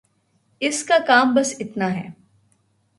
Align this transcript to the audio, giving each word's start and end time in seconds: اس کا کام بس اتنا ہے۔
اس 0.59 0.83
کا 0.83 0.97
کام 1.07 1.33
بس 1.33 1.53
اتنا 1.59 1.93
ہے۔ 1.93 2.09